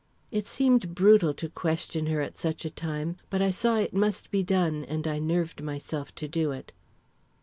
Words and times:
It 0.31 0.47
seemed 0.47 0.95
brutal 0.95 1.31
to 1.35 1.47
question 1.47 2.07
her 2.07 2.21
at 2.21 2.35
such 2.35 2.65
a 2.65 2.71
time, 2.71 3.17
but 3.29 3.39
I 3.39 3.51
saw 3.51 3.75
it 3.77 3.93
must 3.93 4.31
be 4.31 4.41
done 4.41 4.83
and 4.85 5.05
I 5.07 5.19
nerved 5.19 5.61
myself 5.61 6.15
to 6.15 6.27
do 6.27 6.51
it. 6.51 6.71